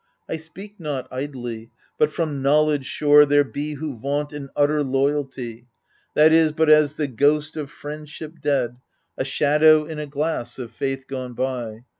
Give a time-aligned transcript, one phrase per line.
[0.27, 1.69] I speak not idly,
[1.99, 5.67] but from knowledge sure— There be who vaunt an utter loyalty,
[6.15, 8.77] That is but as the ghost of friendship dead,
[9.15, 11.83] A shadow in a glass, of faith gone by.